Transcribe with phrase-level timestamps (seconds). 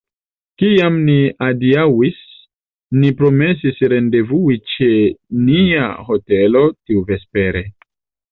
[0.59, 1.17] Kiam ni
[1.47, 2.15] adiaŭis,
[3.03, 4.89] ni promesis rendevui ĉe
[5.49, 7.63] nia hotelo tiuvespere.